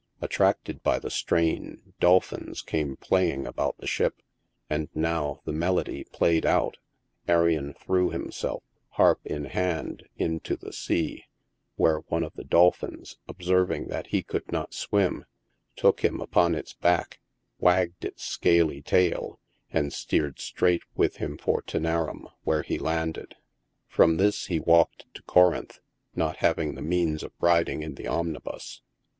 [0.19, 4.23] Attracted by the strain, dolphins came playing about the ship;
[4.67, 6.77] and now, the melody played out,
[7.27, 11.25] Arion threw himself, harp in hand, into the sea,
[11.75, 15.25] where one of the dolphins, observing that he could not swim,
[15.75, 17.19] took him upon its back,
[17.59, 19.39] wagged its scaly tail,
[19.69, 23.35] and steered straight with him for Tcenarum, where he landed,
[23.87, 25.77] From this he walked to Corinth,
[26.15, 28.81] not having the means of riding in the omnibus.